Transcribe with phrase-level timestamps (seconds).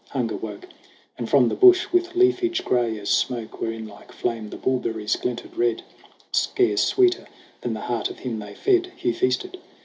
[0.09, 0.67] Hunger woke;
[1.15, 5.55] And from the bush with leafage gray as smoke, Wherein like flame the bullberries glinted
[5.55, 5.83] red
[6.31, 7.27] (Scarce sweeter
[7.61, 9.59] than the heart of him they fed), Hugh feasted.